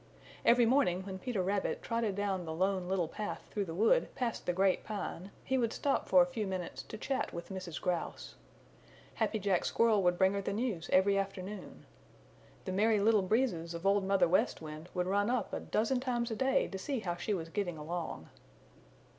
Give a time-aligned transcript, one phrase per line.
[0.43, 4.47] Every morning when Peter Rabbit trotted down the Lone Little Path through the wood past
[4.47, 7.79] the Great Pine he would stop for a few minutes to chat with Mrs.
[7.79, 8.33] Grouse.
[9.13, 11.85] Happy Jack Squirrel would bring her the news every afternoon.
[12.65, 16.31] The Merry Little Breezes of Old Mother West Wind would run up a dozen times
[16.31, 18.27] a day to see how she was getting along.